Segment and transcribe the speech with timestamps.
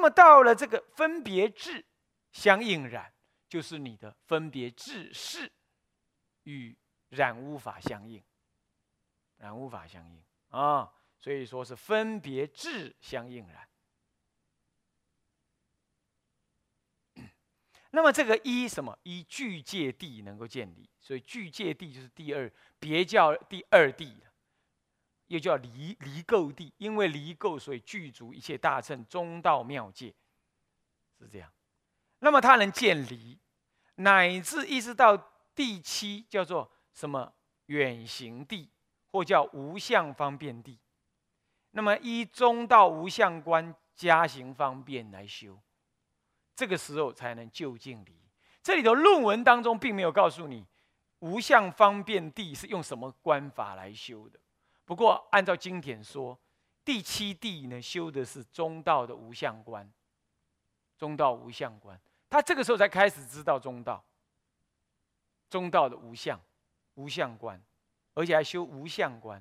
[0.00, 1.84] 那么到了这个分别智
[2.32, 3.12] 相应染，
[3.46, 5.52] 就是你的分别智是
[6.44, 6.74] 与
[7.10, 8.24] 染污法相应，
[9.36, 13.68] 染污法相应啊，所以说是分别智相应染。
[17.92, 18.98] 那么这个一什么？
[19.02, 24.24] 一具界地能够建立，所以具界地就是第二别叫第二地
[25.30, 30.12] 又叫离离垢地，因为离垢，所以具足一切大乘中道妙界，
[31.20, 31.48] 是这样。
[32.18, 33.38] 那么它能见离，
[33.94, 35.16] 乃至一直到
[35.54, 37.32] 第七叫做什么
[37.66, 38.68] 远行地，
[39.12, 40.76] 或叫无相方便地。
[41.70, 45.56] 那么依中道无相观加行方便来修，
[46.56, 48.20] 这个时候才能就近离。
[48.64, 50.66] 这里头论文当中并没有告诉你
[51.20, 54.40] 无相方便地是用什么观法来修的。
[54.90, 56.36] 不过，按照经典说，
[56.84, 59.88] 第七地呢修的是中道的无相观，
[60.98, 61.96] 中道无相观，
[62.28, 64.04] 他这个时候才开始知道中道，
[65.48, 66.40] 中道的无相，
[66.94, 67.62] 无相观，
[68.14, 69.40] 而且还修无相观，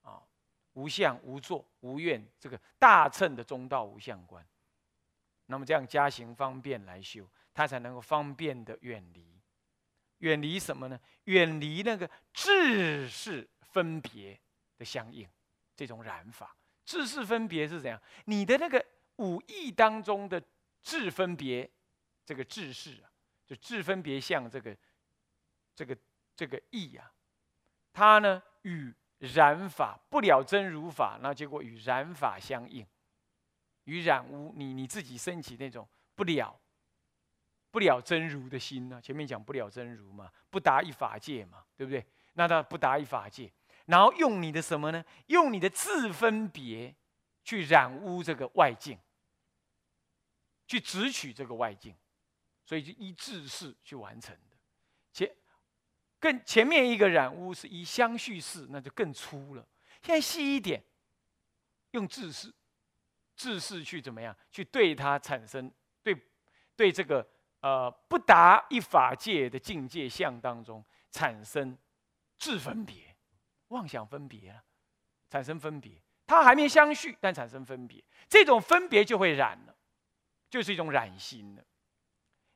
[0.00, 0.22] 啊，
[0.72, 4.42] 无相无作无愿，这个大乘的中道无相观，
[5.44, 9.42] 那么这样加行方便来修，他才能够方便的远离，
[10.20, 10.98] 远离什么呢？
[11.24, 14.40] 远离那个智是分别。
[14.76, 15.28] 的相应，
[15.74, 18.00] 这种染法，智识分别是怎样？
[18.26, 18.84] 你的那个
[19.16, 20.42] 五义当中的
[20.82, 21.68] 智分别，
[22.24, 23.10] 这个智识啊，
[23.46, 24.76] 就智分别相这个，
[25.74, 25.96] 这个
[26.34, 27.12] 这个义啊，
[27.92, 32.86] 它呢与染法不了真如法，那结果与染法相应，
[33.84, 36.60] 与染污你你自己升起那种不了
[37.70, 39.00] 不了真如的心呢？
[39.00, 42.06] 前面讲不了真如嘛，不达一法界嘛，对不对？
[42.34, 43.50] 那它不达一法界。
[43.86, 45.04] 然后用你的什么呢？
[45.26, 46.94] 用你的自分别
[47.42, 48.98] 去染污这个外境，
[50.66, 51.94] 去直取这个外境，
[52.64, 54.56] 所以就依自识去完成的。
[55.12, 55.34] 前
[56.18, 59.66] 更前面一个染污是以相续式，那就更粗了。
[60.02, 60.82] 现在细一点，
[61.92, 62.52] 用自识，
[63.36, 64.36] 自识去怎么样？
[64.50, 65.72] 去对它产生
[66.02, 66.16] 对
[66.74, 67.26] 对这个
[67.60, 71.78] 呃不达一法界的境界相当中产生
[72.36, 73.15] 自分别。
[73.68, 74.64] 妄想分别了，
[75.28, 79.76] 产生分别，它还没相续，但产生分别，这种分别就会染了，
[80.48, 81.64] 就是一种染心了。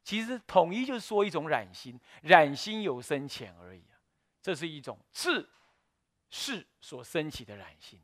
[0.03, 3.99] 其实统一就是说一种染心，染心有深浅而已啊。
[4.41, 5.49] 这是一种智
[6.31, 8.01] 是所升起的染心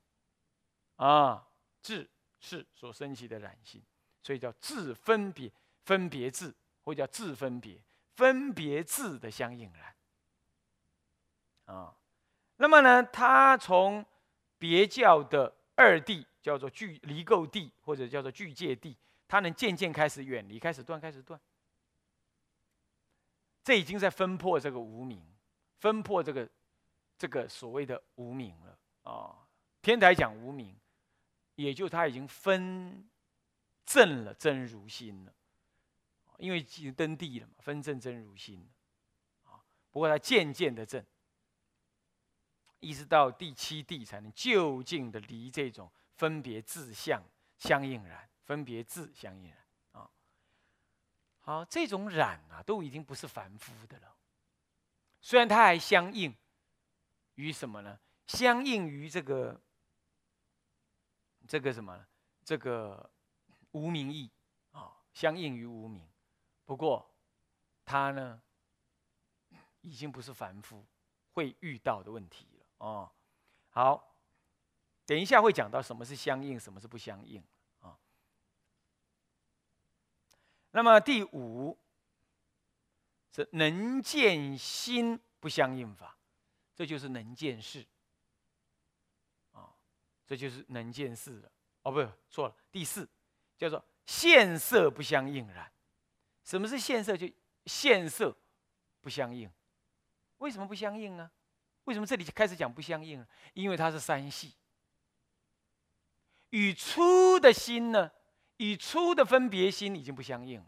[0.96, 1.48] 啊，
[1.80, 3.82] 智是所升起的染心，
[4.22, 5.50] 所以叫智分别
[5.84, 7.82] 分别智，或叫智分别
[8.14, 9.96] 分别智的相应染
[11.64, 11.96] 啊。
[12.58, 14.04] 那么呢，他从
[14.58, 18.96] 别教的二地叫做具离垢地，或者叫做具界地，
[19.28, 21.38] 他能渐渐开始远离，开始断，开始断。
[23.62, 25.22] 这已经在分破这个无名，
[25.80, 26.48] 分破这个
[27.18, 28.78] 这个所谓的无名了
[29.10, 29.46] 啊。
[29.82, 30.74] 天台讲无名，
[31.56, 33.06] 也就他已经分
[33.84, 35.34] 正了真如心了，
[36.38, 38.66] 因为已经登地了嘛，分正真如心
[39.44, 39.60] 啊。
[39.90, 41.04] 不过他渐渐的正。
[42.86, 47.20] 一直到第七地才能就近的离这种分别自相
[47.58, 49.58] 相应染，分别自相应染
[49.90, 50.08] 啊。
[51.40, 54.16] 好，这种染啊，都已经不是凡夫的了。
[55.20, 56.32] 虽然它还相应
[57.34, 57.98] 于什么呢？
[58.28, 59.60] 相应于这个
[61.48, 62.06] 这个什么？
[62.44, 63.10] 这个
[63.72, 64.30] 无名义
[64.70, 66.08] 啊，相应于无名。
[66.64, 67.12] 不过，
[67.84, 68.40] 它呢，
[69.80, 70.86] 已经不是凡夫
[71.32, 72.46] 会遇到的问题。
[72.78, 73.10] 哦，
[73.70, 74.14] 好，
[75.04, 77.42] 等一下会讲到什么是相应，什么是不相应
[77.80, 77.98] 啊。
[80.70, 81.78] 那么第五
[83.32, 86.18] 是能见心不相应法，
[86.74, 87.86] 这就是能见事
[89.52, 89.74] 啊，
[90.26, 91.52] 这就是能见事了。
[91.82, 93.08] 哦，不，错了，第四
[93.56, 95.72] 叫做现色不相应然。
[96.44, 97.16] 什么是现色？
[97.16, 97.26] 就
[97.64, 98.36] 现色
[99.00, 99.50] 不相应，
[100.38, 101.30] 为什么不相应呢？
[101.86, 103.26] 为什么这里就开始讲不相应了？
[103.54, 104.54] 因为它是三系，
[106.50, 108.10] 与初的心呢，
[108.56, 110.66] 与初的分别心已经不相应了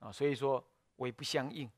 [0.00, 1.70] 啊，所以说为不相应。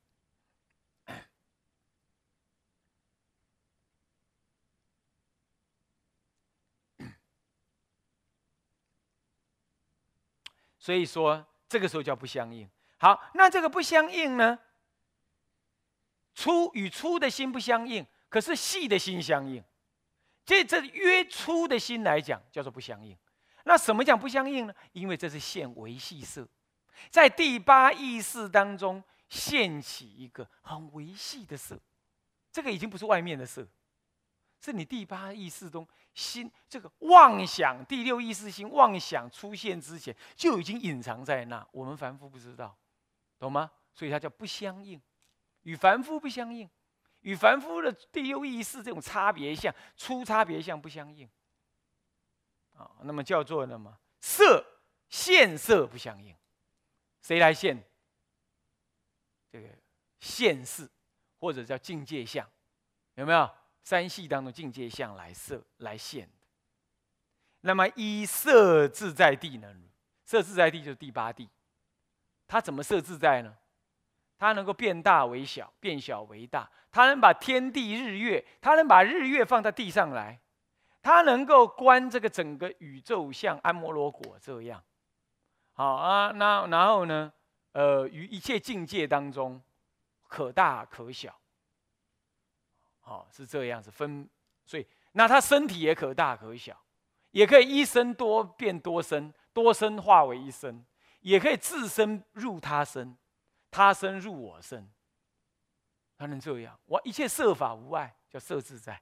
[10.78, 12.70] 所以说这个时候叫不相应。
[12.98, 14.56] 好，那这个不相应呢？
[16.36, 19.64] 粗与粗的心不相应，可是细的心相应。
[20.44, 23.16] 这这约粗的心来讲，叫做不相应。
[23.64, 24.74] 那什么讲不相应呢？
[24.92, 26.46] 因为这是现维系色，
[27.10, 31.76] 在第八意识当中现起一个很维系的色，
[32.52, 33.66] 这个已经不是外面的色，
[34.60, 42.76] 是你第八意识中心这个妄想，第六意识心妄想出现之前就已经隐藏在那，我们凡夫不知道，
[43.38, 43.70] 懂吗？
[43.92, 45.00] 所以它叫不相应，
[45.66, 46.68] 与凡夫不相应。
[47.22, 51.28] 与凡夫的第六意识这种差别相、粗差别相不相应，
[52.72, 53.98] 啊，那么叫做什么？
[54.20, 54.64] 色
[55.08, 56.36] 现色不相应，
[57.20, 57.82] 谁来现？
[59.50, 59.68] 这个
[60.20, 60.88] 现世
[61.40, 62.48] 或者叫境界相，
[63.14, 63.50] 有没有？
[63.82, 66.28] 三系当中境界相来色来现
[67.60, 69.74] 那么依色自在地呢？
[70.24, 71.48] 色自在地就是第八地，
[72.46, 73.56] 它怎么色自在呢？
[74.38, 76.70] 它能够变大为小，变小为大。
[76.90, 80.40] 它能把天地日月，它能把日月放在地上来。
[81.02, 84.82] 它能够观这个整个宇宙，像安摩罗果这样。
[85.72, 87.32] 好啊，那然后呢？
[87.72, 89.60] 呃，于一切境界当中，
[90.28, 91.38] 可大可小。
[93.00, 94.26] 好，是这样子分。
[94.64, 96.74] 所以，那它身体也可大可小，
[97.32, 100.84] 也可以一生多变多生，多生化为一生，
[101.20, 103.14] 也可以自身入他身。
[103.76, 104.90] 他生入我身，
[106.16, 106.80] 他能这样？
[106.86, 108.98] 我一切设法无碍，叫设自在。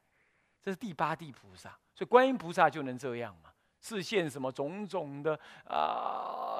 [0.60, 3.52] 这是第八地菩萨，所以观音菩萨就能这样嘛？
[3.80, 6.58] 视现什么种种的啊，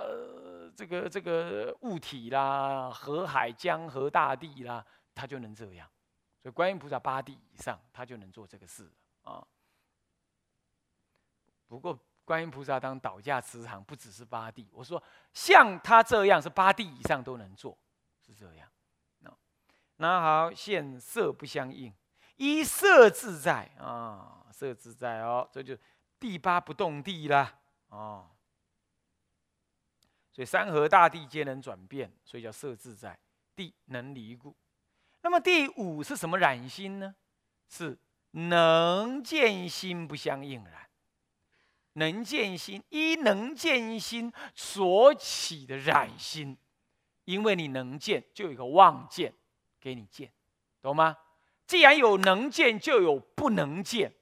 [0.77, 5.91] 这个这个物体啦，河海江河大地啦，他就能这样。
[6.41, 8.89] 所以观音菩萨八地以上，他就能做这个事
[9.23, 9.45] 啊。
[11.67, 14.69] 不过观音菩萨当导驾慈航，不只是八地。
[14.71, 15.03] 我说
[15.33, 17.77] 像他这样，是八地以上都能做。
[18.35, 18.69] 这样，
[19.21, 19.37] 那
[19.97, 21.95] 那好，现色不相应，
[22.37, 25.77] 一色自在啊，色自在哦，这就
[26.19, 28.29] 第八不动地啦，哦，
[30.33, 33.19] 所以山河大地皆能转变，所以叫色自在，
[33.55, 34.55] 地能离故。
[35.23, 37.15] 那么第五是什么染心呢？
[37.69, 37.99] 是
[38.33, 40.89] 能见心不相应染，
[41.95, 46.59] 能见心依能见心所起的染心。
[47.25, 49.33] 因为你能见，就有一个望见，
[49.81, 50.33] 给你见，
[50.81, 51.17] 懂吗？
[51.67, 54.13] 既然有能见，就有不能见，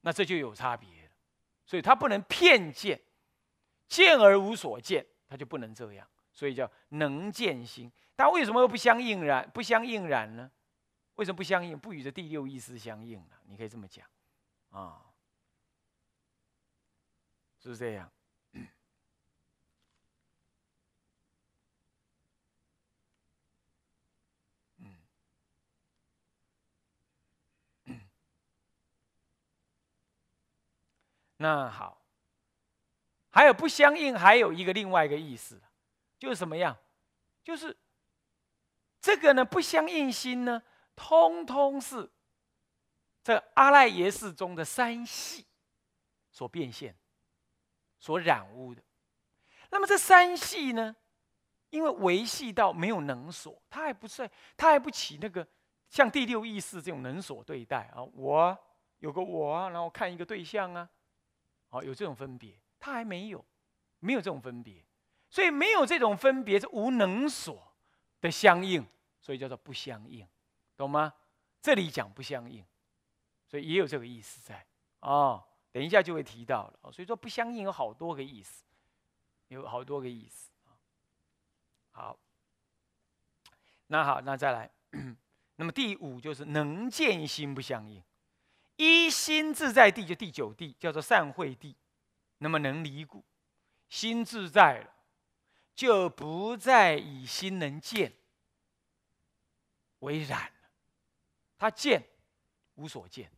[0.00, 1.10] 那这就有差别了。
[1.66, 3.00] 所以他不能骗见，
[3.86, 6.08] 见而无所见，他就不能这样。
[6.32, 7.92] 所以叫能见心。
[8.16, 9.48] 但为什么又不相应然？
[9.52, 10.50] 不相应然呢？
[11.16, 11.78] 为什么不相应？
[11.78, 13.36] 不与这第六意识相应呢？
[13.44, 14.06] 你可以这么讲，
[14.70, 15.04] 啊，
[17.58, 18.10] 是这样。
[31.42, 32.02] 那好，
[33.30, 35.58] 还有不相应，还有一个另外一个意思，
[36.18, 36.76] 就是什么样？
[37.42, 37.74] 就是
[39.00, 40.62] 这个呢，不相应心呢，
[40.94, 42.10] 通通是
[43.24, 45.46] 这阿赖耶识中的三系
[46.30, 46.94] 所变现、
[47.98, 48.82] 所染污的。
[49.70, 50.94] 那么这三系呢，
[51.70, 55.48] 因为维系到没有能所，它还不算，它还不起那个
[55.88, 58.02] 像第六意识这种能所对待啊。
[58.02, 58.58] 我
[58.98, 60.86] 有个我，然后看一个对象啊。
[61.70, 63.44] 哦，有这种分别，他还没有，
[63.98, 64.84] 没有这种分别，
[65.28, 67.72] 所以没有这种分别是无能所
[68.20, 68.86] 的相应，
[69.20, 70.26] 所以叫做不相应，
[70.76, 71.14] 懂吗？
[71.62, 72.64] 这里讲不相应，
[73.46, 74.66] 所以也有这个意思在
[75.00, 75.44] 哦。
[75.72, 78.64] 等一下就会提到了，所以说不相应有好多个意思，
[79.46, 80.50] 有好多个意思。
[81.92, 82.18] 好，
[83.86, 84.68] 那好，那再来，
[85.54, 88.02] 那么第五就是能见心不相应。
[88.80, 91.76] 一心自在地就第九地，叫做善慧地。
[92.38, 93.22] 那么能离故，
[93.90, 94.94] 心自在了，
[95.74, 98.16] 就不再以心能见
[99.98, 100.70] 为染了。
[101.58, 102.08] 他见
[102.76, 103.30] 无所见，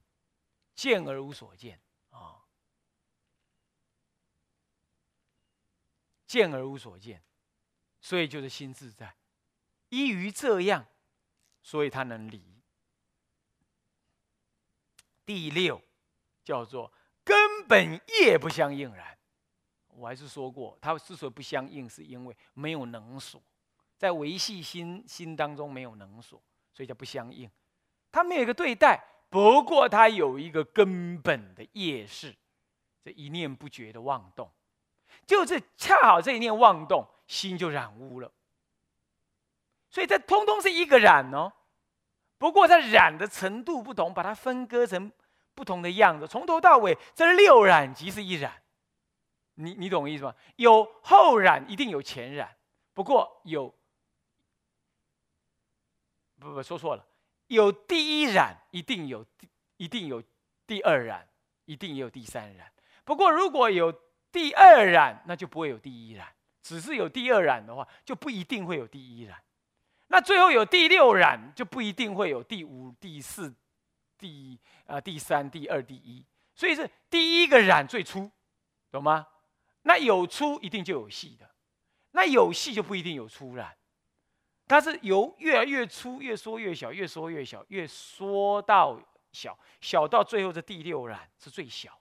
[0.77, 2.47] 见而无所见啊，
[6.25, 7.21] 见而无所见，
[8.01, 9.17] 所以就是心自在。
[9.89, 10.87] 依于这样，
[11.65, 12.52] 所以他能离。
[15.25, 15.81] 第六
[16.45, 16.93] 叫做
[17.25, 19.17] 根本业不相应然，
[19.89, 23.41] 我还是说过，它之所以不相应，是因为没有能所，
[23.97, 26.43] 在维系心心当中没有能所，
[26.75, 27.51] 所以叫不相应。
[28.11, 32.35] 它没有一个对待，不过它有一个根本的业事，
[33.03, 34.51] 这一念不绝的妄动，
[35.27, 38.31] 就是恰好这一念妄动，心就染污了。
[39.89, 41.53] 所以这通通是一个染哦。
[42.43, 45.13] 不过它染的程度不同，把它分割成
[45.55, 48.65] 不同的样子，从头到尾这六染即是一染。
[49.55, 50.35] 你你懂我意思吗？
[50.57, 52.57] 有后染，一定有前染。
[52.95, 53.73] 不过有，
[56.41, 57.07] 不不说错了，
[57.47, 59.25] 有第一染，一定有
[59.77, 60.21] 一定有
[60.67, 61.29] 第二染，
[61.67, 62.73] 一定也有第三染。
[63.05, 63.93] 不过如果有
[64.33, 66.27] 第二染，那就不会有第一染。
[66.61, 69.41] 只是有第二染的话，就不一定会有第一染。
[70.13, 73.51] 那最后有第六染，就不一定会有第五、第四、
[74.19, 76.23] 第啊第三、第二、第一。
[76.55, 78.31] 所以是第一个染最粗，
[78.91, 79.27] 懂吗？
[79.85, 81.51] 那有粗一定就有细的，
[82.11, 83.75] 那有细就不一定有粗染。
[84.67, 89.01] 它是由越来越粗，越缩越小，越缩越小，越缩到
[89.33, 91.99] 小，小到最后这第六染是最小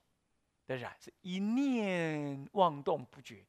[0.68, 3.46] 的染，是一念妄动不绝。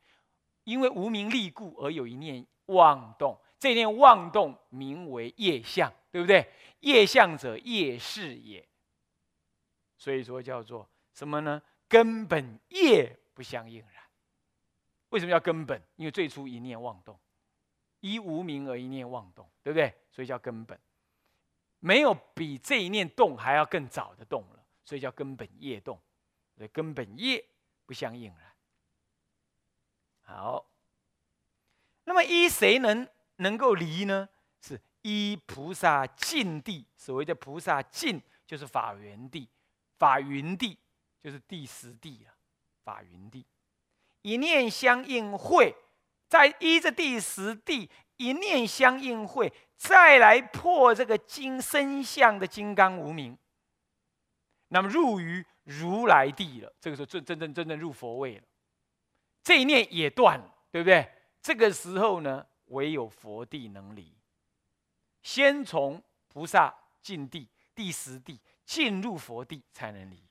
[0.62, 6.50] 因为无名利故而有一念妄动，这念妄动名为业相，对不对？
[6.80, 8.68] 业相者业事也，
[9.96, 11.62] 所以说叫做什么呢？
[11.88, 14.02] 根本业不相应然。
[15.10, 15.80] 为什么叫根本？
[15.94, 17.16] 因为最初一念妄动，
[18.00, 19.94] 依无名而一念妄动，对不对？
[20.10, 20.76] 所以叫根本，
[21.78, 25.96] 没有比这一念动还要更早的动了，所以叫根本业动，
[26.56, 27.44] 所以根本业
[27.86, 28.52] 不相应然。
[30.22, 30.66] 好，
[32.02, 34.28] 那么依谁能能够离呢？
[34.60, 36.86] 是依菩萨净地。
[36.96, 39.48] 所谓的菩萨净，就是法源地，
[39.98, 40.78] 法云地
[41.20, 42.34] 就是第十地啊，
[42.84, 43.44] 法云地。
[44.22, 45.74] 一念相应会，
[46.28, 53.36] 在依着第十地一念相应会，再来破这个金身相的金刚无名，
[54.68, 56.72] 那么入于如来地了。
[56.80, 58.42] 这个时候真真正真正入佛位了。
[59.42, 61.12] 这一念也断了，对不对？
[61.42, 64.12] 这个时候呢，唯有佛地能离。
[65.22, 70.22] 先从菩萨进地第十地进入佛地才能离。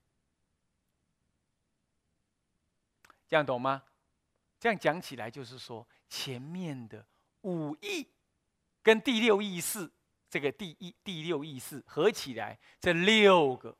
[3.27, 3.81] 这样懂吗？
[4.59, 7.03] 这样讲起来就是说，前面的
[7.41, 8.07] 五义
[8.83, 9.89] 跟第六义事，
[10.29, 13.75] 这个第一、第六义事合起来，这六个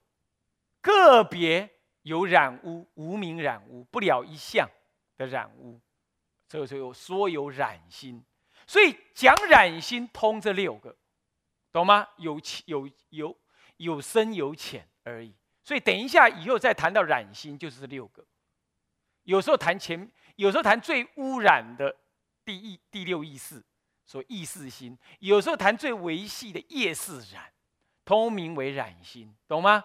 [0.80, 1.70] 个别
[2.02, 4.68] 有染污、无名染污不了一相。
[5.18, 5.80] 的染污，
[6.48, 8.26] 这个时候说有染心，
[8.72, 10.96] 所以讲染心通这六个，
[11.74, 12.08] 懂吗？
[12.16, 13.38] 有有有
[13.76, 15.36] 有深有浅而已。
[15.62, 18.26] 所以等一下以后再谈到染心，就是这六个。
[19.24, 21.94] 有时候谈前，有时候谈最污染的
[22.46, 23.62] 第一第六意识，
[24.06, 27.52] 所以意识心；有时候谈最维系的业识染，
[28.06, 29.84] 通名为染心，懂吗？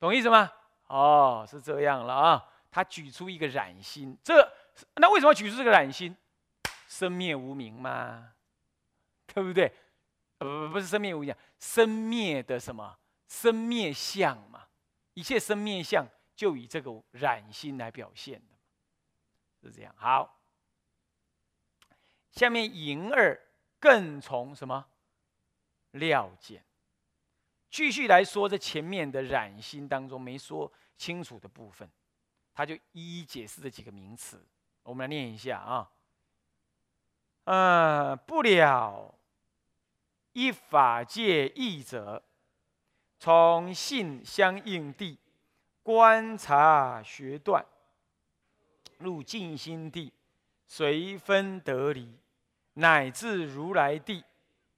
[0.00, 0.50] 懂意思吗？
[0.86, 2.42] 哦，是这样了啊。
[2.70, 4.50] 他举出一个染心，这。
[4.94, 6.16] 那为什么举出这个染心？
[6.88, 8.34] 生灭无名嘛，
[9.26, 9.72] 对不对？
[10.38, 12.98] 不不不是生灭无名，生灭的什么？
[13.26, 14.68] 生灭相嘛，
[15.14, 18.54] 一切生灭相就以这个染心来表现的，
[19.62, 19.94] 是这样。
[19.96, 20.40] 好，
[22.30, 23.40] 下面银二
[23.80, 24.86] 更从什么
[25.92, 26.64] 料见，
[27.70, 31.90] 继续来说这前面的染心当中没说清楚的部分，
[32.52, 34.44] 他就一一解释这几个名词。
[34.82, 35.90] 我们来念一下啊，
[37.44, 39.14] 呃，不了
[40.32, 42.22] 一法界义者，
[43.18, 45.18] 从性相应地
[45.82, 47.64] 观察学断，
[48.98, 50.12] 入静心地
[50.66, 52.18] 随分得离，
[52.74, 54.24] 乃至如来地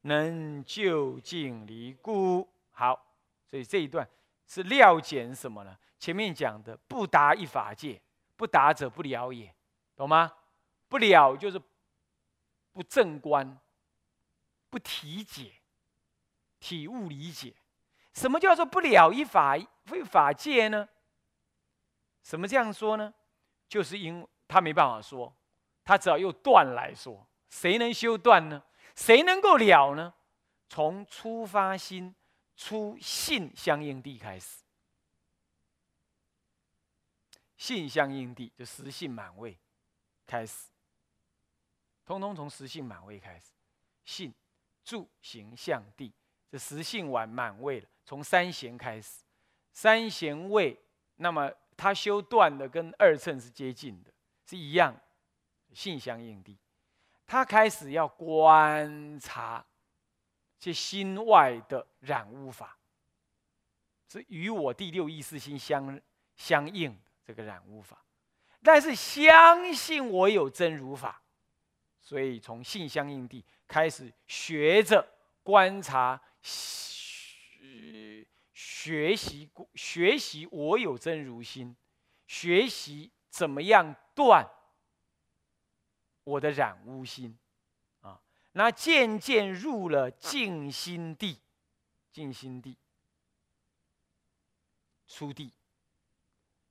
[0.03, 2.49] 能就近离故。
[2.73, 3.01] 好，
[3.49, 4.07] 所以这一段
[4.47, 5.77] 是料简什么呢？
[5.99, 8.01] 前面讲的不达一法界，
[8.37, 9.55] 不达者不了也。
[9.95, 10.31] 懂吗？
[10.89, 11.61] 不了就是
[12.77, 13.59] 不正观、
[14.69, 15.51] 不体解、
[16.61, 17.55] 体悟理解。
[18.13, 19.67] 什么叫做不了一法一
[20.05, 20.87] 法界呢？
[22.23, 23.15] 什么这样说呢？
[23.67, 25.35] 就是因他没办法说，
[25.85, 27.27] 他只要用断来说。
[27.49, 28.63] 谁能修断呢？
[28.95, 30.13] 谁能够了呢？
[30.69, 32.15] 从出发心、
[32.59, 34.59] 出信相应地开始，
[37.57, 39.59] 信相应地就实性满位。
[40.27, 40.69] 开始，
[42.07, 43.53] 通通从实性满位开始，
[44.05, 44.33] 性、
[44.85, 46.13] 住、行、相、地，
[46.49, 47.89] 这实性完满位了。
[48.05, 49.25] 从三贤开始，
[49.73, 50.81] 三贤位，
[51.17, 54.13] 那么他修断的跟二乘是接近的，
[54.47, 54.97] 是一样，
[55.73, 56.57] 性相应地。
[57.27, 59.67] 他开始要观察
[60.61, 62.79] 这心外的染污法，
[64.09, 66.01] 是与我第六意识心相
[66.37, 68.01] 相应的这个染污法。
[68.63, 71.21] 但是相信我有真如法，
[72.07, 75.05] 所以从性相应地开始学着
[75.43, 81.75] 观察学学习学习我有真如心，
[82.29, 84.49] 学习怎么样断
[86.23, 87.37] 我的染污心
[88.03, 88.23] 啊？
[88.53, 91.41] 那渐渐入了静心地，
[92.13, 92.79] 静心地
[95.09, 95.53] 出地，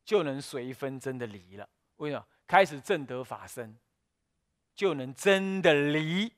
[0.05, 1.69] 就能随分真的离了。
[1.97, 2.25] 为什么？
[2.47, 3.77] 开始正得法身，
[4.75, 6.31] 就能真的离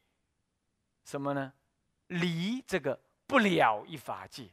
[1.03, 1.53] 什么呢？
[2.07, 4.49] 离这个不了一法界。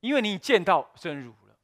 [0.00, 1.56] 因为你见到真如了，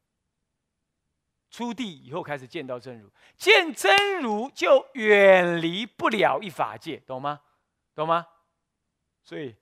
[1.51, 7.41] 出地以后开始见到真如，见真如就远离不了一法界，懂吗？
[7.95, 8.27] 懂吗？
[9.23, 9.55] 所以，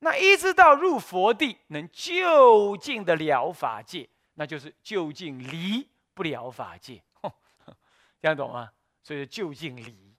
[0.00, 7.02] 那一直到入佛地，能就近的了法界，那就是就近离不了法界，
[8.20, 8.72] 这样懂吗？
[9.02, 10.09] 所以就近离，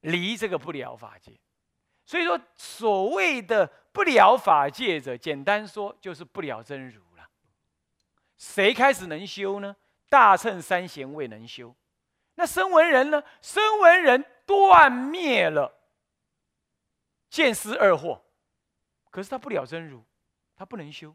[0.00, 1.38] 离这个不了法界。
[2.04, 7.28] 所以说，所谓的不了法界者，简单说就是不了真如了。
[8.36, 9.76] 谁开始能修呢？
[10.08, 11.74] 大乘三贤未能修。
[12.34, 13.22] 那声闻人呢？
[13.40, 15.72] 声闻人断灭了
[17.28, 18.20] 见思二惑，
[19.10, 20.02] 可是他不了真如，
[20.56, 21.14] 他不能修，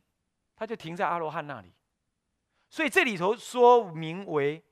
[0.55, 1.73] 他就停在阿罗汉那里。
[2.69, 4.63] 所以这里头说明为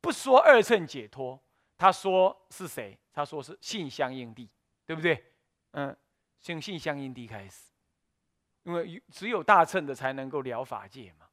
[0.00, 1.42] 不说二乘解脱，
[1.76, 2.98] 他说是谁？
[3.12, 4.48] 他说是性相应地，
[4.84, 5.24] 对不对？
[5.72, 5.96] 嗯，
[6.40, 7.72] 从性相应地开始，
[8.64, 11.26] 因为只有大乘的才能够了法界嘛，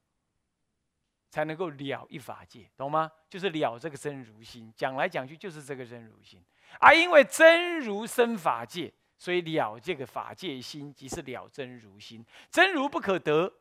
[1.30, 3.12] 才能够了一法界，懂吗？
[3.30, 6.44] 就是了这个真如心，讲来讲去就是这个真如心。
[6.80, 12.26] 而因为真如生法界，所以了这个法界心即是了真如心。
[12.50, 13.52] 真如不可得，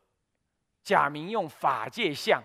[0.83, 2.43] 假名用法界相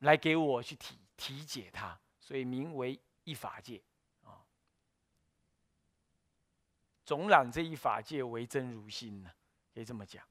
[0.00, 3.82] 来给我去体体解它，所以名为一法界。
[4.22, 4.44] 啊
[7.04, 9.30] 总揽这一法界为真如心呢，
[9.74, 10.24] 可以这么讲。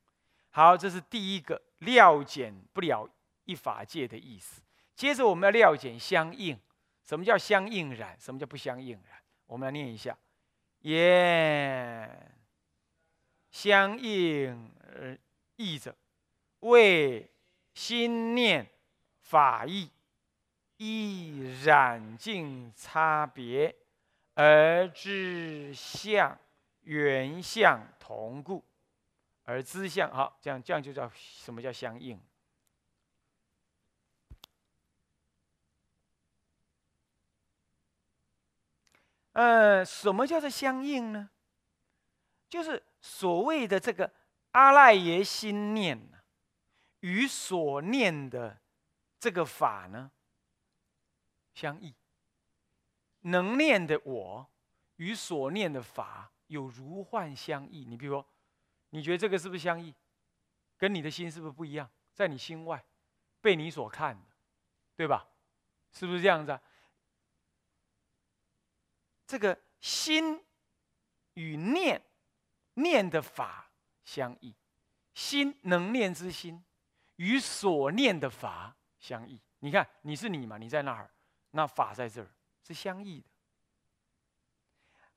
[0.51, 3.09] 好，这是第一个料简不了
[3.43, 4.61] 一法界的意思。
[4.95, 6.59] 接着我们要料简相应。
[7.03, 8.19] 什么叫相应染？
[8.19, 9.21] 什么叫不相应染？
[9.47, 10.17] 我们来念一下：
[10.79, 12.35] 言
[13.49, 15.17] 相应而
[15.55, 15.95] 义者，
[16.59, 17.29] 为
[17.73, 18.69] 心念
[19.21, 19.89] 法意
[20.79, 23.73] 依染净差别
[24.33, 26.37] 而知相。
[26.83, 28.65] 原相同故，
[29.43, 32.19] 而知相好，这样这样就叫什么叫相应？
[39.33, 41.29] 呃，什么叫做相应呢？
[42.47, 44.11] 就是所谓的这个
[44.53, 46.09] 阿赖耶心念
[47.01, 48.59] 与所念的
[49.19, 50.09] 这个法呢
[51.59, 51.93] 相异，
[53.21, 54.49] 能念的我
[54.95, 56.31] 与所念的法。
[56.47, 58.27] 有如幻相异，你比如说，
[58.89, 59.93] 你觉得这个是不是相异？
[60.77, 61.87] 跟你的心是不是不一样？
[62.11, 62.83] 在你心外，
[63.39, 64.25] 被你所看的，
[64.95, 65.27] 对吧？
[65.91, 66.61] 是不是这样子啊？
[69.27, 70.43] 这个心
[71.35, 72.01] 与念
[72.73, 73.71] 念的法
[74.03, 74.55] 相异，
[75.13, 76.65] 心能念之心
[77.17, 79.39] 与所念的法相异。
[79.59, 80.57] 你看，你是你嘛？
[80.57, 81.13] 你在那儿，
[81.51, 82.29] 那法在这儿，
[82.65, 83.27] 是相异的。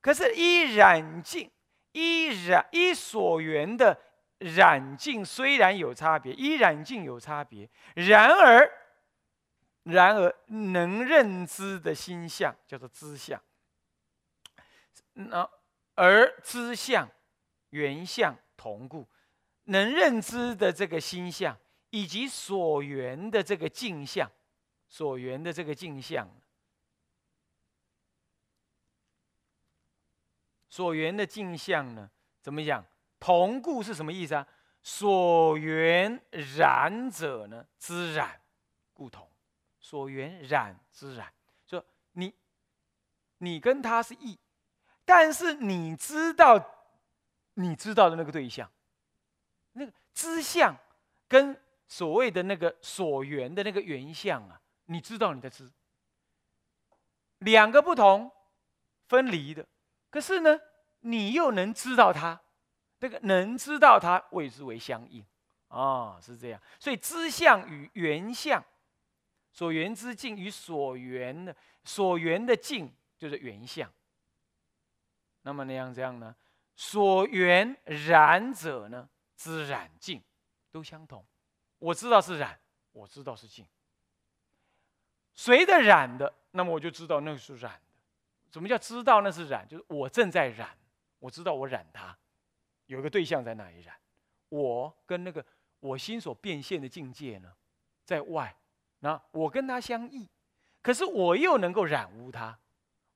[0.01, 1.51] 可是依染净，
[1.92, 4.01] 依染依所缘的
[4.38, 8.68] 染净虽然有差别，依染净有差别，然而，
[9.85, 13.40] 然而能认知的心相叫做知相。
[15.14, 15.49] 那
[15.95, 17.09] 而知相
[17.71, 19.07] 原相同故，
[19.64, 21.57] 能认知的这个心相
[21.90, 24.29] 以及所缘的这个镜相，
[24.93, 26.29] 所缘的这个镜像。
[30.69, 32.11] 所缘的镜像呢？
[32.43, 32.85] 怎么讲？
[33.19, 34.47] 同故是什么意思啊？
[34.83, 36.23] 所缘
[36.59, 37.67] 染者呢？
[37.79, 38.39] 之染
[38.93, 39.27] 故同。
[39.81, 41.33] 所缘染之染，
[41.67, 42.35] 说你，
[43.39, 44.39] 你跟他是异，
[45.07, 46.63] 但是你知道，
[47.55, 48.71] 你知道的那个对象，
[49.73, 50.77] 那个知相
[51.27, 55.71] 跟所谓的那个所缘的那个原相啊，你知道你的知，
[57.38, 58.31] 两个不同，
[59.07, 59.66] 分离的。
[60.11, 60.61] 可是呢，
[61.01, 62.40] 你又能知道它，
[62.99, 65.25] 这个能知道它谓之为相应，
[65.68, 66.61] 啊，是这样。
[66.79, 68.62] 所以知相与缘相，
[69.53, 73.90] 所缘之境与所缘的所缘的境就是缘相。
[75.42, 76.35] 那么那样这样呢？
[76.75, 80.23] 所缘染者呢，知染境
[80.71, 81.25] 都相同。
[81.79, 82.59] 我知道是染，
[82.92, 83.66] 我知道是境。
[85.43, 87.93] 谁的染的，那么我就知道那个是染的。
[88.53, 89.67] 什么叫知道那是染？
[89.67, 90.69] 就是我正在染，
[91.19, 92.17] 我知道我染它，
[92.87, 93.93] 有一个对象在那里染。
[94.51, 95.45] 我跟那个
[95.81, 97.53] 我心所变现的境界呢，
[98.05, 98.55] 在外，
[99.01, 100.29] 那我跟他相异，
[100.81, 102.57] 可是我又能够染污他，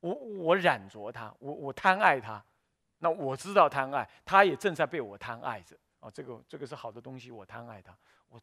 [0.00, 2.44] 我我染着他，我我贪爱他，
[2.98, 8.40] 那我知道贪爱，他也正在被我贪爱着啊，这个这个是好的东西，我贪爱他，我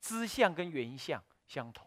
[0.00, 1.86] 知相跟原相相同，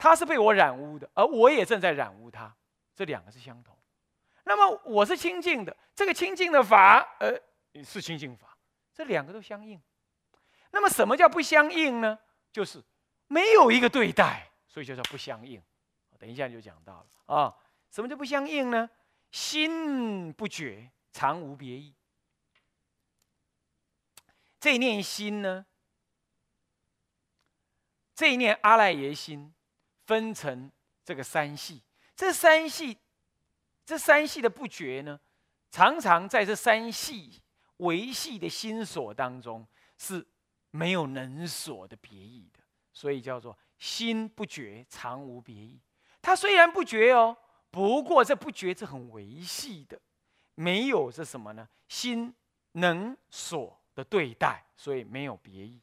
[0.00, 2.56] 他是被我染污的，而我也正在染污他，
[2.96, 3.76] 这两个是相同。
[4.44, 7.38] 那么我是清净的，这个清净的法，呃，
[7.84, 8.56] 是清净法，
[8.94, 9.78] 这两个都相应。
[10.70, 12.18] 那么什么叫不相应呢？
[12.50, 12.82] 就是
[13.26, 15.62] 没有一个对待，所以就叫不相应。
[16.18, 17.54] 等一下就讲到了啊，
[17.90, 18.88] 什么叫不相应呢？
[19.30, 21.94] 心不觉，常无别意。
[24.58, 25.66] 这一念心呢，
[28.14, 29.54] 这一念阿赖耶心，
[30.10, 30.68] 分成
[31.04, 31.80] 这个三系，
[32.16, 32.98] 这三系。
[33.86, 35.18] 这三系的不觉呢，
[35.70, 37.40] 常常在这三系
[37.76, 39.64] 维系的心所当中
[39.98, 40.26] 是
[40.72, 42.58] 没有能所的别意的，
[42.92, 45.80] 所以叫做心不觉，常无别意。
[46.20, 47.36] 它虽然不觉哦，
[47.70, 50.00] 不过这不觉是很维系的，
[50.56, 51.68] 没有这什么呢？
[51.88, 52.34] 心
[52.72, 55.80] 能所的对待，所以没有别意。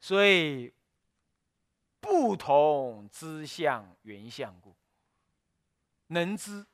[0.00, 0.72] 所以
[2.00, 4.74] 不同之相原相故。
[6.08, 6.66] 能知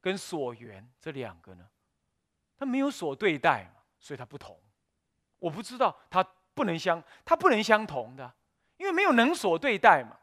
[0.00, 1.68] 跟所缘这两个呢，
[2.56, 4.58] 它没有所对待嘛，所以它不同。
[5.38, 8.34] 我不知道它不能相，它不能相同的，
[8.76, 10.18] 因为没有能所对待嘛。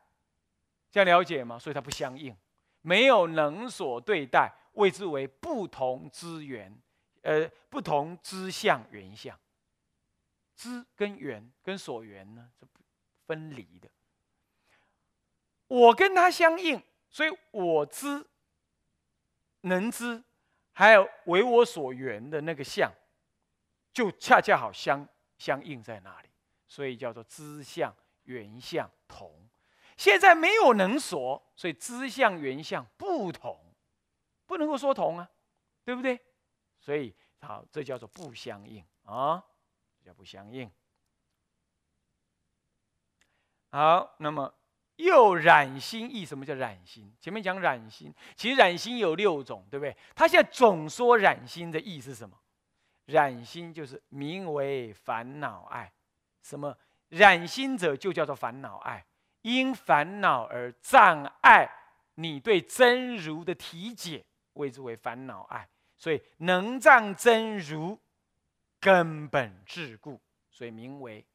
[0.89, 1.59] 这样了解吗？
[1.59, 2.35] 所以它不相应，
[2.81, 6.75] 没有能所对待，谓之为不同之缘，
[7.21, 9.37] 呃，不同之相缘相。
[10.55, 12.65] 知跟缘跟所缘呢是
[13.25, 13.89] 分离的。
[15.75, 18.25] 我跟他相应，所以我知。
[19.61, 20.23] 能知，
[20.73, 22.91] 还有为我所缘的那个相，
[23.91, 25.07] 就恰恰好相
[25.39, 26.29] 相应在那里，
[26.67, 27.91] 所以叫做知相
[28.25, 29.33] 缘相同。
[29.97, 33.59] 现在没有能所，所以知相缘相不同，
[34.45, 35.27] 不能够说同啊，
[35.83, 36.19] 对不对？
[36.79, 39.43] 所以好，这叫做不相应啊，
[40.03, 40.71] 叫不相应。
[43.71, 44.53] 好，那么。
[44.97, 47.13] 又染心意，什么叫染心？
[47.19, 49.95] 前面讲染心，其实染心有六种，对不对？
[50.15, 52.37] 他现在总说染心的意是什么？
[53.05, 55.91] 染心就是名为烦恼爱，
[56.41, 56.75] 什么
[57.09, 59.05] 染心者就叫做烦恼爱，
[59.41, 61.69] 因烦恼而障碍
[62.15, 65.67] 你对真如的体解，谓之为烦恼爱。
[65.97, 67.99] 所以能障真如
[68.79, 71.25] 根本智故，所以名为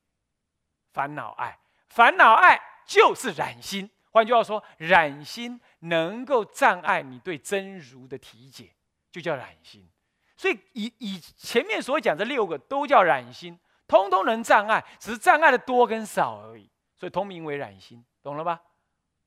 [0.93, 1.59] 烦恼爱。
[1.89, 2.61] 烦恼爱。
[2.91, 8.75] 就是染心，换句话说，染心能够障碍你对真如的体解，
[9.13, 9.89] 就叫染心。
[10.37, 16.69] 所以以以前面所讲这六个都叫染心，通通能障碍，只是障碍的多跟少而已。
[16.97, 18.61] 所以通名为染心，懂了吧？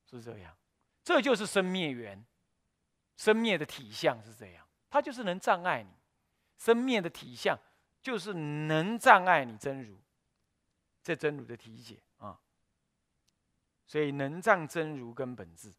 [0.09, 0.53] 是这样，
[1.01, 2.21] 这就是生灭缘，
[3.15, 5.89] 生灭的体相是这样，它就是能障碍你。
[6.57, 7.57] 生灭的体相
[8.01, 9.97] 就是能障碍你真如，
[11.01, 12.37] 这真如的体解啊。
[13.85, 15.73] 所以能障真如根本智，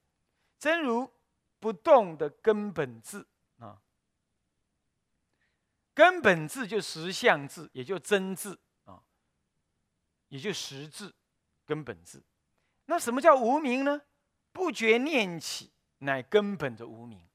[0.58, 1.10] 真如
[1.58, 3.26] 不动的根本智
[3.58, 3.80] 啊，
[5.94, 9.02] 根本智就实相智，也就真智啊，
[10.28, 11.14] 也就实智，
[11.64, 12.22] 根本智。
[12.86, 14.02] 那什么叫无名呢？
[14.52, 17.26] 不觉念起，乃根本的无名。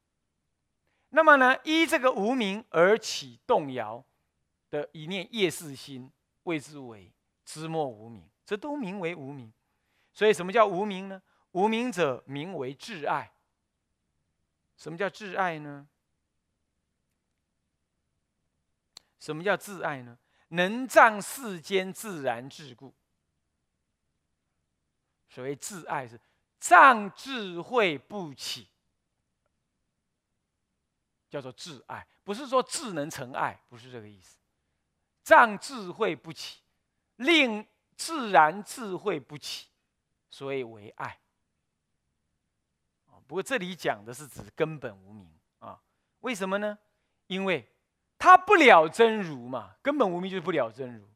[1.10, 4.04] 那么呢，依这个无名而起动摇
[4.70, 6.10] 的一念业事心，
[6.44, 7.12] 谓之为
[7.44, 9.52] 知末无名，这都名为无名。
[10.20, 11.22] 所以，什么叫无名呢？
[11.52, 13.32] 无名者，名为挚爱。
[14.76, 15.88] 什么叫挚爱呢？
[19.18, 20.18] 什么叫挚爱呢？
[20.48, 22.94] 能障世间自然智故。
[25.30, 26.20] 所谓挚爱，是
[26.58, 28.68] 障智慧不起，
[31.30, 32.06] 叫做挚爱。
[32.24, 34.36] 不是说智能成爱，不是这个意思。
[35.24, 36.60] 障智慧不起，
[37.16, 39.68] 令自然智慧不起。
[40.30, 41.18] 所以为爱
[43.26, 45.80] 不过这里讲的是指根本无名啊？
[46.20, 46.78] 为什么呢？
[47.28, 47.68] 因为
[48.18, 51.06] 他不了真如嘛，根本无名就是不了真如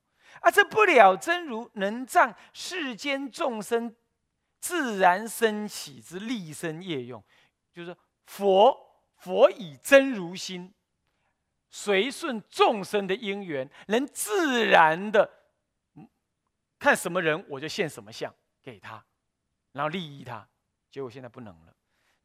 [0.41, 0.51] 啊。
[0.51, 3.97] 这不了真如，能障世间众生
[4.61, 7.23] 自然升起之立身业用，
[7.73, 7.97] 就是
[8.27, 8.79] 佛
[9.17, 10.73] 佛以真如心
[11.69, 15.29] 随顺众生的因缘，能自然的
[16.79, 18.33] 看什么人，我就现什么相。
[18.65, 19.05] 给他，
[19.73, 20.49] 然后利益他，
[20.91, 21.77] 结果现在不能了，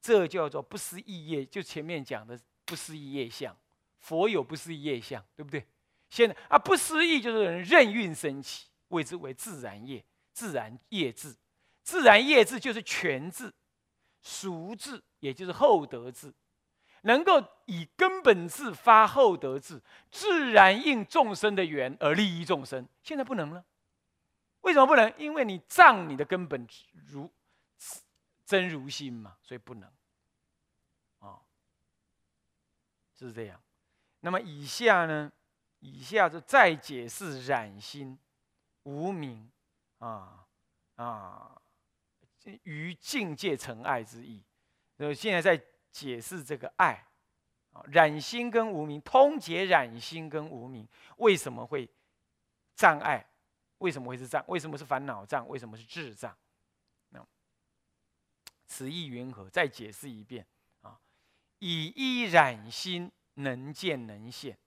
[0.01, 1.45] 这叫做不思议业。
[1.45, 3.55] 就前面讲的不思议业相，
[3.99, 5.67] 佛有不思议业相，对不对？
[6.09, 11.35] 现在啊，不思议就是人任运升起，谓之为自然业，自然业智。
[11.83, 13.51] 自然业智就是全智、
[14.21, 16.31] 熟智，也就是厚德智，
[17.01, 22.87] 能够以根本智发厚德智，自然应众生的缘而利益众生。
[23.01, 23.65] 现在不能了，
[24.69, 25.11] 为什么不能？
[25.17, 26.67] 因为你障你的根本
[27.07, 27.27] 如
[28.45, 29.91] 真如心嘛，所以不能。
[31.17, 31.41] 啊，
[33.15, 33.59] 是这样。
[34.19, 35.31] 那么以下呢？
[35.79, 38.19] 以下就再解释染心、
[38.83, 39.49] 无名
[39.97, 40.45] 啊
[40.97, 41.59] 啊，
[42.61, 44.43] 于境界成爱之意。
[44.97, 47.07] 那，现在在解释这个爱
[47.71, 51.89] 啊，染心跟无名，通解染心跟无名为什么会
[52.75, 53.25] 障碍？
[53.79, 54.43] 为什么会是障？
[54.47, 55.47] 为什么是烦恼障？
[55.49, 56.37] 为什么是智障？
[57.09, 57.25] 那
[58.67, 59.49] 此意云何？
[59.49, 60.45] 再解释一遍
[60.81, 60.99] 啊，
[61.59, 64.57] 以一染心能见能现。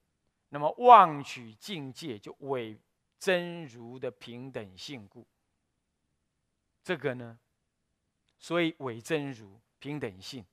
[0.49, 2.79] 那么妄取境界，就伪
[3.17, 5.25] 真如的平等性故。
[6.83, 7.39] 这个呢，
[8.37, 10.45] 所以伪真如平等性，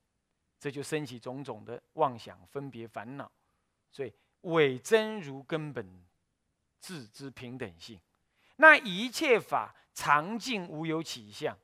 [0.59, 3.31] 这就升起种种的妄想、分别、烦恼。
[3.91, 6.05] 所以伪真如根本
[6.79, 8.01] 自之平等性，
[8.61, 11.57] 那一切法常境无有起相，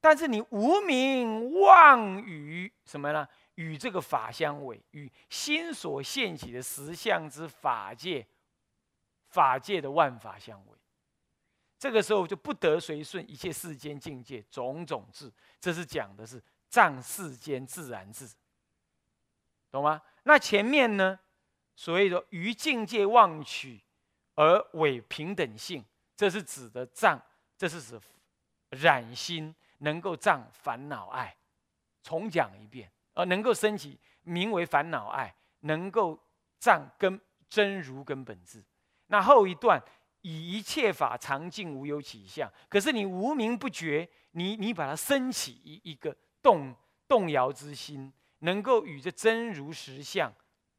[0.00, 3.26] 但是你无名妄语什么呢？
[3.54, 8.26] 与这个法相违，与心所现起的实相之法界、
[9.28, 10.78] 法界的万法相违，
[11.78, 15.32] 这个时候就不得随顺一切世间境界种种智。
[15.58, 18.28] 这是讲的是仗世间自然智，
[19.70, 20.02] 懂吗？
[20.24, 21.18] 那前面呢？
[21.74, 23.80] 所谓的于境界妄取
[24.34, 25.82] 而违平等性，
[26.22, 27.20] 这是指的障，
[27.58, 28.00] 这是指
[28.70, 31.36] 染心能够障烦恼爱。
[32.00, 32.88] 重讲一遍。
[33.14, 36.18] 而能够升起名为烦恼爱，能够
[36.60, 38.64] 障根真如根本智。
[39.08, 39.82] 那后一段
[40.20, 46.72] 以一切法常境无有起相，可是你无名不觉，你你把它升起一一个动
[47.06, 50.32] 动摇之心，能够与这真如实相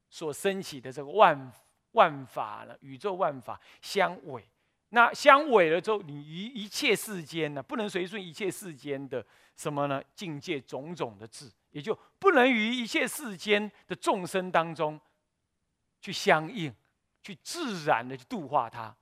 [0.10, 1.52] 所升起的这个万
[1.92, 4.48] 万法了宇宙万法相违。
[4.94, 9.26] 那相违了之后，你一一切世间呢，不能随顺一切世间的
[9.56, 10.00] 什么呢？
[10.14, 11.52] 境界种种的智。
[11.72, 15.02] 也就不能于一切世间的众生当中
[16.00, 16.72] 去相应，
[17.24, 18.96] 去自然的去度化他，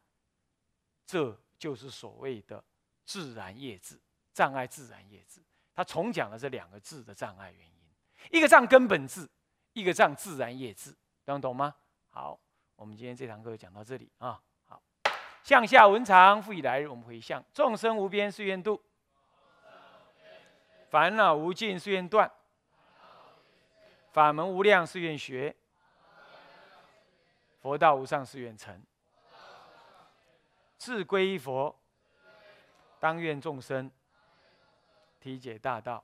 [1.06, 2.64] 这就是所谓的
[3.04, 4.00] 自然业智
[4.32, 4.66] 障碍。
[4.66, 5.42] 自然业智，
[5.74, 9.30] 他重讲了这两个字的障碍原因：一个障根本智，
[9.74, 11.76] 一个障自然业智，能懂吗？
[12.10, 12.40] 好，
[12.78, 14.42] 我们今天这堂课讲到这里啊。
[15.44, 18.82] 向下文长复以来日，我们回向众生无边誓愿度，
[20.90, 22.32] 烦恼无尽誓愿断。
[24.12, 25.56] 法门无量誓愿学，
[27.62, 28.82] 佛道无上誓愿成。
[30.78, 31.74] 自归依佛，
[33.00, 33.90] 当愿众生
[35.20, 36.04] 体解大道，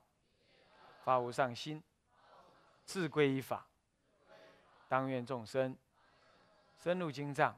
[1.03, 1.81] 发无上心；
[2.85, 3.67] 自归依法，
[4.87, 5.75] 当愿众生
[6.79, 7.57] 深入经藏，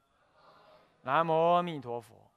[1.03, 2.21] 南无阿弥陀佛。